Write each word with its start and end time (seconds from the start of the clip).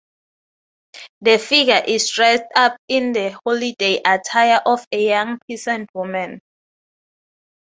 The 1.21 1.37
figure 1.37 1.83
is 1.85 2.09
dressed 2.09 2.45
up 2.55 2.75
in 2.87 3.11
the 3.13 3.37
holiday 3.45 4.01
attire 4.03 4.59
of 4.65 4.83
a 4.91 4.99
young 5.09 5.37
peasant 5.47 5.91
woman. 5.93 6.41